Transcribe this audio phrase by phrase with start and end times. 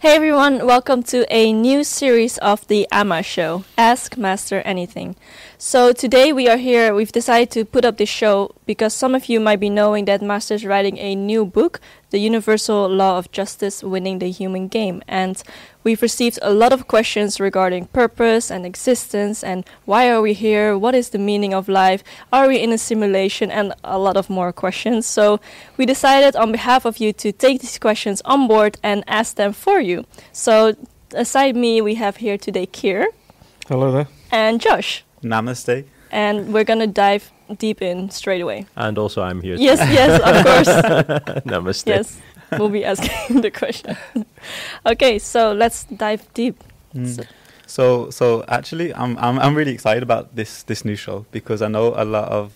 [0.00, 5.16] Hey everyone, welcome to a new series of the AMA show, Ask Master Anything.
[5.60, 9.28] So today we are here, we've decided to put up this show because some of
[9.28, 11.80] you might be knowing that Master is writing a new book,
[12.10, 15.02] The Universal Law of Justice Winning the Human Game.
[15.08, 15.42] And
[15.82, 20.78] we've received a lot of questions regarding purpose and existence and why are we here,
[20.78, 24.30] what is the meaning of life, are we in a simulation, and a lot of
[24.30, 25.06] more questions.
[25.06, 25.40] So
[25.76, 29.52] we decided on behalf of you to take these questions on board and ask them
[29.52, 30.06] for you.
[30.30, 30.76] So
[31.14, 33.06] aside me, we have here today Kier.
[33.66, 34.06] Hello there.
[34.30, 35.02] And Josh.
[35.22, 35.84] Namaste.
[36.10, 38.66] And we're going to dive deep in straight away.
[38.76, 39.56] And also, I'm here.
[39.56, 41.44] Yes, yes, of course.
[41.44, 41.86] Namaste.
[41.86, 42.20] Yes,
[42.52, 43.96] we'll be asking the question.
[44.86, 46.62] okay, so let's dive deep.
[46.94, 47.16] Mm.
[47.16, 47.22] So,
[47.66, 51.68] so, so actually, I'm, I'm I'm really excited about this this new show because I
[51.68, 52.52] know a lot of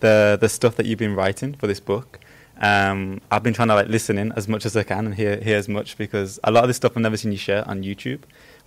[0.00, 2.18] the the stuff that you've been writing for this book.
[2.62, 5.40] Um, I've been trying to like listen in as much as I can and hear
[5.40, 7.82] hear as much because a lot of this stuff I've never seen you share on
[7.82, 8.20] YouTube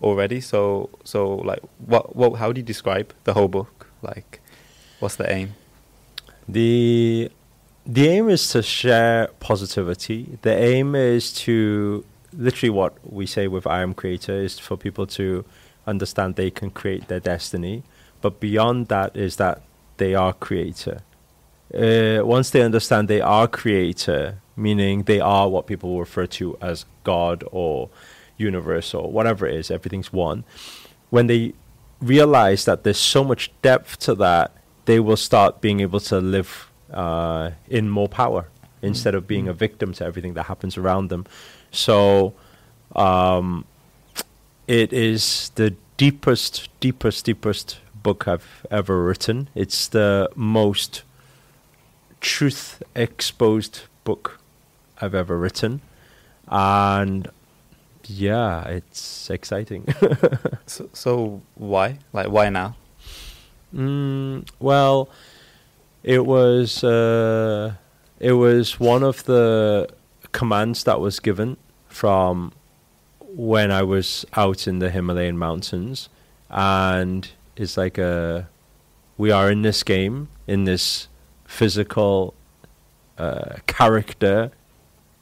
[0.03, 0.41] already.
[0.41, 3.87] So so like what what how do you describe the whole book?
[4.01, 4.41] Like
[4.99, 5.53] what's the aim?
[6.47, 7.31] The
[7.85, 10.39] the aim is to share positivity.
[10.41, 15.07] The aim is to literally what we say with I am creator is for people
[15.07, 15.45] to
[15.87, 17.83] understand they can create their destiny.
[18.21, 19.61] But beyond that is that
[19.97, 21.01] they are creator.
[21.73, 26.85] Uh, once they understand they are creator, meaning they are what people refer to as
[27.03, 27.89] God or
[28.37, 30.43] universe or whatever it is, everything's one.
[31.09, 31.53] When they
[32.01, 34.51] realize that there's so much depth to that,
[34.85, 38.49] they will start being able to live uh, in more power
[38.81, 41.25] instead of being a victim to everything that happens around them.
[41.71, 42.33] So
[42.95, 43.65] um,
[44.67, 49.49] it is the deepest, deepest, deepest book I've ever written.
[49.55, 51.03] It's the most
[52.25, 54.39] truth exposed book
[54.99, 55.81] I've ever written.
[56.47, 57.29] And
[58.07, 59.87] yeah, it's exciting.
[60.65, 61.99] so, so why?
[62.13, 62.75] Like, why now?
[63.73, 65.09] Mm, well,
[66.03, 67.73] it was uh,
[68.19, 69.87] it was one of the
[70.31, 71.57] commands that was given
[71.87, 72.53] from
[73.19, 76.09] when I was out in the Himalayan mountains,
[76.49, 78.47] and it's like a
[79.17, 81.07] we are in this game in this
[81.55, 82.33] physical
[83.17, 84.51] uh, character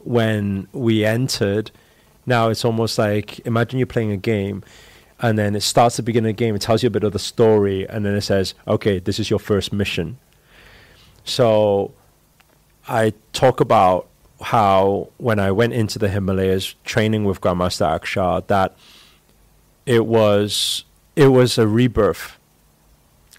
[0.00, 1.70] when we entered.
[2.26, 4.64] Now it's almost like imagine you're playing a game
[5.20, 7.12] and then it starts the beginning of the game, it tells you a bit of
[7.12, 10.18] the story, and then it says, okay, this is your first mission.
[11.24, 11.92] So
[12.88, 14.08] I talk about
[14.42, 18.76] how when I went into the Himalayas training with Grandmaster Akshar, that
[19.86, 20.84] it was
[21.16, 22.38] it was a rebirth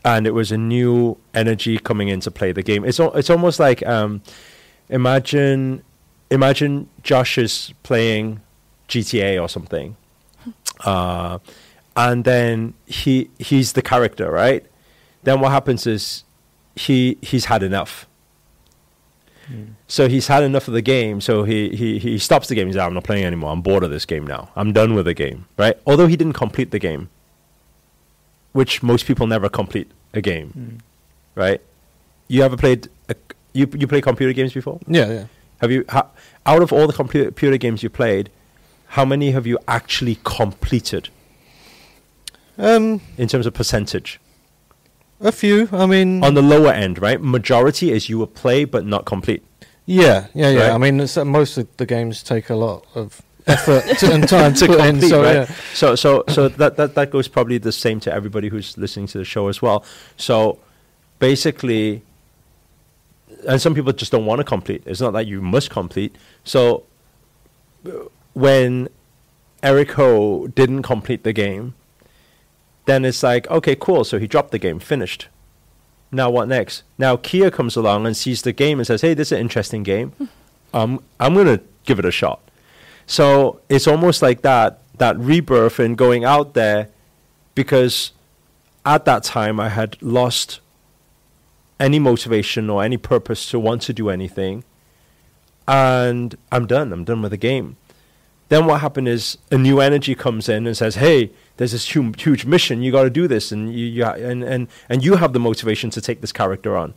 [0.05, 2.85] and it was a new energy coming into play the game.
[2.85, 4.21] It's it's almost like um,
[4.87, 5.83] imagine
[6.29, 8.39] imagine Josh is playing
[8.87, 9.97] GTA or something.
[10.81, 11.39] Uh,
[11.97, 14.63] and then he he's the character, right?
[15.23, 16.23] Then what happens is
[16.75, 18.07] he he's had enough.
[19.51, 19.73] Mm.
[19.87, 21.21] So he's had enough of the game.
[21.21, 22.65] So he, he, he stops the game.
[22.65, 23.51] He's like, I'm not playing anymore.
[23.51, 24.49] I'm bored of this game now.
[24.55, 25.77] I'm done with the game, right?
[25.85, 27.09] Although he didn't complete the game,
[28.55, 30.79] which most people never complete a game, mm.
[31.35, 31.59] right?
[32.29, 33.15] You ever played a,
[33.51, 34.79] you you play computer games before?
[34.87, 35.25] Yeah, yeah.
[35.59, 36.07] Have you ha,
[36.45, 38.29] out of all the computer games you played,
[38.95, 41.09] how many have you actually completed?
[42.57, 44.21] Um, in terms of percentage,
[45.19, 45.67] a few.
[45.73, 47.19] I mean, on the lower end, right?
[47.21, 49.43] Majority is you will play but not complete.
[49.85, 50.67] Yeah, yeah, yeah.
[50.67, 50.71] Right?
[50.71, 54.53] I mean, uh, most of the games take a lot of effort to, and time
[54.55, 55.09] to, put complete, in.
[55.09, 55.35] So right?
[55.35, 55.55] yeah.
[55.73, 59.17] So so so that, that that goes probably the same to everybody who's listening to
[59.17, 59.83] the show as well.
[60.17, 60.59] So
[61.19, 62.01] basically,
[63.47, 64.83] and some people just don't want to complete.
[64.85, 66.15] It's not that you must complete.
[66.43, 66.85] So
[68.33, 68.89] when
[69.63, 71.75] Eric Ho didn't complete the game,
[72.85, 74.03] then it's like, okay, cool.
[74.03, 75.27] So he dropped the game, finished.
[76.11, 76.83] Now what next?
[76.97, 79.83] Now Kia comes along and sees the game and says, hey, this is an interesting
[79.83, 80.13] game.
[80.73, 82.39] um, I'm going to give it a shot.
[83.07, 86.89] So it's almost like that, that rebirth and going out there
[87.53, 88.11] because
[88.85, 90.59] at that time I had lost
[91.79, 94.63] any motivation or any purpose to want to do anything.
[95.67, 96.93] And I'm done.
[96.93, 97.77] I'm done with the game.
[98.49, 102.21] Then what happened is a new energy comes in and says, "Hey, there's this huge,
[102.21, 102.83] huge mission.
[102.83, 105.89] You got to do this, and you, you and, and and you have the motivation
[105.89, 106.93] to take this character on."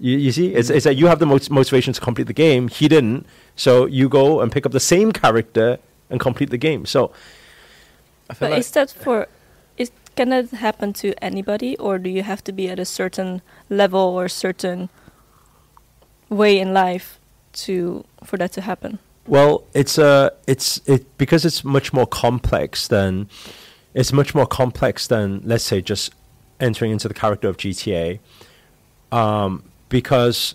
[0.00, 2.68] You, you see, it's, it's that you have the mot- motivation to complete the game.
[2.68, 5.78] He didn't, so you go and pick up the same character
[6.08, 6.86] and complete the game.
[6.86, 7.12] So,
[8.28, 9.26] but like is that for?
[9.76, 13.42] Is can that happen to anybody, or do you have to be at a certain
[13.68, 14.88] level or certain
[16.28, 17.18] way in life
[17.52, 18.98] to for that to happen?
[19.26, 23.28] Well, it's a it's it because it's much more complex than
[23.94, 26.14] it's much more complex than let's say just
[26.60, 28.20] entering into the character of GTA.
[29.10, 30.54] Um, because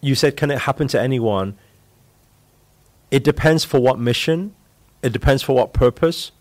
[0.00, 1.56] you said, can it happen to anyone?
[3.10, 4.54] It depends for what mission.
[5.02, 6.32] It depends for what purpose.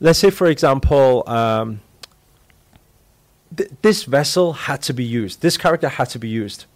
[0.00, 1.80] Let's say, for example, um,
[3.56, 5.40] th- this vessel had to be used.
[5.40, 6.66] This character had to be used.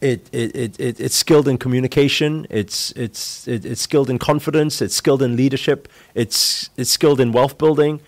[0.00, 2.46] It, it, it, it, it's skilled in communication.
[2.50, 4.80] It's, it's, it, it's skilled in confidence.
[4.82, 5.88] It's skilled in leadership.
[6.14, 8.00] It's, it's skilled in wealth building.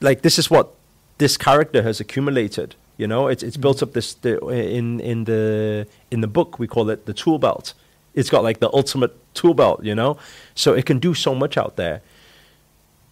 [0.00, 0.74] Like, this is what
[1.18, 2.74] this character has accumulated.
[2.96, 6.66] You know, it's it's built up this the, in in the in the book we
[6.66, 7.74] call it the tool belt.
[8.14, 9.82] It's got like the ultimate tool belt.
[9.82, 10.16] You know,
[10.54, 12.02] so it can do so much out there.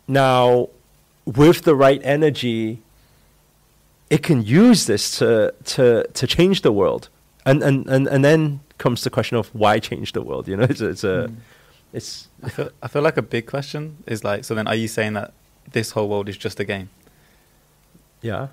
[0.06, 0.68] Now,
[1.24, 2.80] with the right energy,
[4.08, 7.08] it can use this to to to change the world.
[7.44, 10.46] And and and and then comes the question of why change the world.
[10.46, 11.36] You know, it's it's a mm.
[11.92, 12.28] it's.
[12.42, 14.54] I feel I feel like a big question is like so.
[14.54, 15.32] Then are you saying that
[15.72, 16.90] this whole world is just a game?
[18.20, 18.48] Yeah.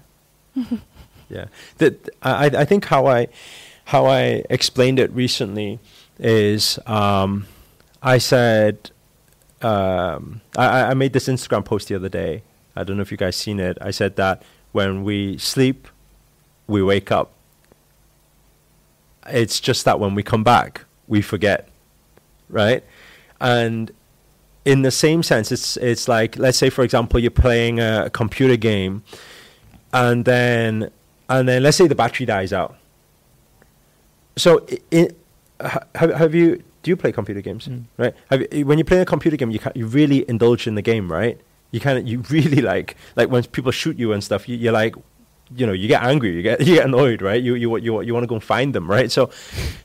[1.29, 1.45] yeah.
[1.77, 3.27] That I I think how I
[3.85, 5.79] how I explained it recently
[6.19, 7.45] is um,
[8.03, 8.91] I said
[9.61, 12.43] um, I, I made this Instagram post the other day.
[12.75, 13.77] I don't know if you guys seen it.
[13.81, 15.87] I said that when we sleep,
[16.67, 17.31] we wake up.
[19.27, 21.67] It's just that when we come back, we forget,
[22.49, 22.83] right?
[23.39, 23.91] And
[24.65, 28.55] in the same sense, it's it's like let's say for example you're playing a computer
[28.55, 29.03] game,
[29.93, 30.91] and then
[31.29, 32.75] and then let's say the battery dies out.
[34.35, 35.17] So, it,
[35.59, 37.67] have, have you do you play computer games?
[37.67, 37.85] Mm.
[37.97, 38.13] Right?
[38.29, 41.11] Have you, when you play a computer game, you you really indulge in the game,
[41.11, 41.39] right?
[41.71, 44.47] You kind of you really like like when people shoot you and stuff.
[44.47, 44.95] You, you're like,
[45.55, 47.41] you know, you get angry, you get you get annoyed, right?
[47.41, 49.11] You you you you want to go and find them, right?
[49.11, 49.29] So,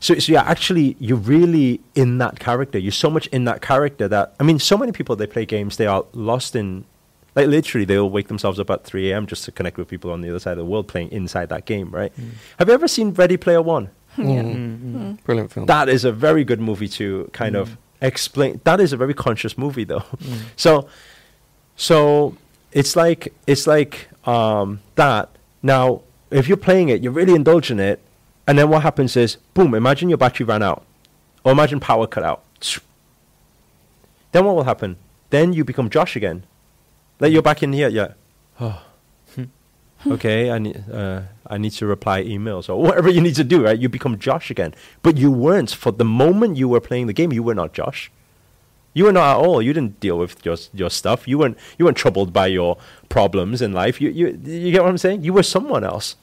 [0.00, 2.78] so so yeah, actually, you're really in that character.
[2.78, 5.76] You're so much in that character that I mean, so many people they play games,
[5.76, 6.84] they are lost in
[7.34, 9.26] like literally, they'll wake themselves up at 3 a.m.
[9.26, 11.64] just to connect with people on the other side of the world playing inside that
[11.64, 12.14] game, right?
[12.16, 12.30] Mm.
[12.58, 13.90] Have you ever seen Ready Player One?
[14.18, 14.24] yeah.
[14.24, 14.96] Mm-hmm.
[14.96, 15.24] Mm.
[15.24, 15.66] Brilliant film.
[15.66, 17.76] That is a very good movie to kind of mm.
[18.00, 18.60] explain.
[18.64, 20.04] That is a very conscious movie, though.
[20.18, 20.38] Mm.
[20.56, 20.88] So,
[21.76, 22.36] so
[22.70, 25.30] it's like it's like um, that.
[25.62, 28.00] Now, if you're playing it, you're really indulging it,
[28.46, 29.74] and then what happens is, boom!
[29.74, 30.84] Imagine your battery ran out,
[31.42, 32.44] or imagine power cut out.
[34.30, 34.96] Then what will happen?
[35.30, 36.44] Then you become Josh again
[37.20, 38.12] like you're back in here, yeah.
[38.60, 38.82] Oh.
[40.06, 43.64] okay, I need uh, I need to reply emails or whatever you need to do,
[43.64, 43.78] right?
[43.78, 47.32] You become Josh again, but you weren't for the moment you were playing the game.
[47.32, 48.10] You were not Josh.
[48.92, 49.60] You were not at all.
[49.60, 51.26] You didn't deal with your your stuff.
[51.26, 52.78] You weren't you weren't troubled by your
[53.08, 54.00] problems in life.
[54.00, 55.24] You you you get what I'm saying?
[55.24, 56.16] You were someone else.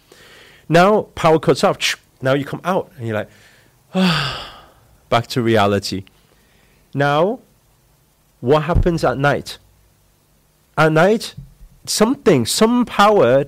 [0.70, 1.98] Now power cuts off.
[2.22, 3.30] Now you come out and you're like,
[3.94, 4.64] ah,
[5.10, 6.06] back to reality.
[6.94, 7.40] Now,
[8.42, 9.58] what happens at night?
[10.81, 11.36] At night,
[11.86, 13.45] something, some power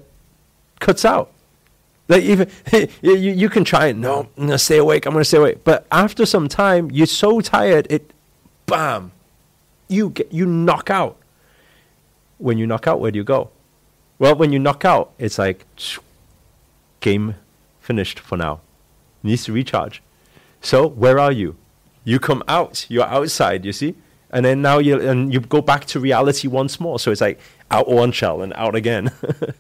[0.80, 1.32] cuts out.
[2.08, 2.50] Like even
[3.02, 3.98] you, you can try it.
[3.98, 5.06] No, I'm gonna stay awake.
[5.06, 5.64] I'm gonna stay awake.
[5.64, 7.88] But after some time, you're so tired.
[7.90, 8.12] It,
[8.66, 9.12] bam,
[9.88, 11.18] you get you knock out.
[12.38, 13.50] When you knock out, where do you go?
[14.20, 15.66] Well, when you knock out, it's like
[17.00, 17.36] game
[17.80, 18.62] finished for now.
[19.24, 20.04] Needs to recharge.
[20.62, 21.56] So where are you?
[22.04, 22.86] You come out.
[22.90, 23.66] You're outside.
[23.66, 23.96] You see
[24.34, 27.00] and then now you and you go back to reality once more.
[27.00, 27.40] So it's like
[27.72, 29.12] out one shell and out again.